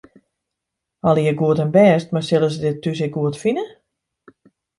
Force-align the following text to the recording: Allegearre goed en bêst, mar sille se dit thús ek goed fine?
Allegearre 1.11 1.37
goed 1.41 1.61
en 1.65 1.69
bêst, 1.75 2.07
mar 2.15 2.25
sille 2.29 2.49
se 2.53 2.59
dit 2.65 2.81
thús 2.83 2.99
ek 3.07 3.13
goed 3.19 3.35
fine? 3.45 3.65